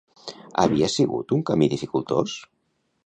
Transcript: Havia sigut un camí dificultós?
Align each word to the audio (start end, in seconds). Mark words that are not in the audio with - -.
Havia 0.63 0.87
sigut 0.93 1.35
un 1.37 1.43
camí 1.51 1.67
dificultós? 1.75 2.39